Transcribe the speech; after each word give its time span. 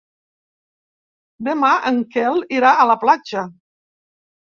Demà 1.49 1.71
en 1.91 2.01
Quel 2.17 2.43
irà 2.59 2.75
a 2.83 2.91
la 2.93 3.01
platja. 3.07 3.49